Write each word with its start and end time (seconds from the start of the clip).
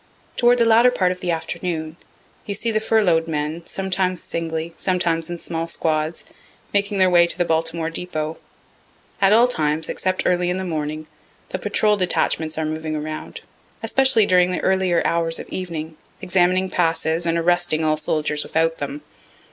Toward 0.35 0.57
the 0.57 0.65
latter 0.65 0.89
part 0.89 1.11
of 1.11 1.19
the 1.19 1.29
afternoon, 1.29 1.95
you 2.47 2.55
see 2.55 2.71
the 2.71 2.79
furlough'd 2.79 3.27
men, 3.27 3.63
sometimes 3.67 4.23
singly, 4.23 4.73
sometimes 4.75 5.29
in 5.29 5.37
small 5.37 5.67
squads, 5.67 6.25
making 6.73 6.97
their 6.97 7.07
way 7.07 7.27
to 7.27 7.37
the 7.37 7.45
Baltimore 7.45 7.91
depot. 7.91 8.39
At 9.21 9.31
all 9.31 9.47
times, 9.47 9.89
except 9.89 10.23
early 10.25 10.49
in 10.49 10.57
the 10.57 10.63
morning, 10.65 11.05
the 11.49 11.59
patrol 11.59 11.97
detachments 11.97 12.57
are 12.57 12.65
moving 12.65 12.95
around, 12.95 13.41
especially 13.83 14.25
during 14.25 14.49
the 14.49 14.61
earlier 14.61 15.03
hours 15.05 15.37
of 15.37 15.47
evening, 15.49 15.97
examining 16.19 16.71
passes, 16.71 17.27
and 17.27 17.37
arresting 17.37 17.83
all 17.83 17.95
soldiers 17.95 18.41
without 18.41 18.79
them. 18.79 19.01